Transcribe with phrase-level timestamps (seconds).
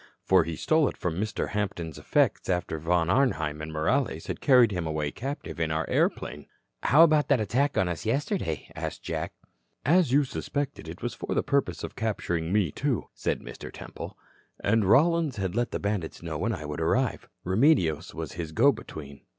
[0.23, 1.49] For he stole it from Mr.
[1.49, 6.47] Hampton's effects after Von Arnheim and Morales had carried him away captive in our airplane."
[6.81, 9.31] "How about this attack on us yesterday?" asked Jack.
[9.85, 13.71] "As you suspected, it was for the purpose of capturing me, too," said Mr.
[13.71, 14.17] Temple.
[14.63, 17.29] "And Rollins had let the bandits know when I would arrive.
[17.43, 19.21] Remedios was his go between."